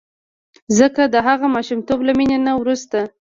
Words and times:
ځکه 0.77 1.01
د 1.13 1.15
هغه 1.27 1.47
ماشومتوب 1.55 1.99
له 2.07 2.13
مینې 2.17 2.37
نه 2.47 2.53
وروسته. 2.61 2.99